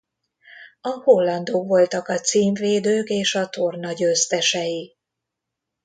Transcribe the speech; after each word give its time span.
A 0.81 0.87
hollandok 0.89 1.67
voltak 1.67 2.07
a 2.07 2.19
címvédők 2.19 3.07
és 3.07 3.35
a 3.35 3.47
torna 3.49 3.91
győztesei. 3.93 4.95